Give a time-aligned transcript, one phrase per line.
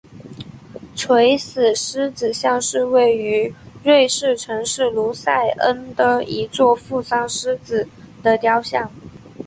[0.95, 3.53] 垂死狮子像是位于
[3.83, 7.87] 瑞士城市卢塞恩的一座负伤狮子
[8.23, 8.91] 的雕像。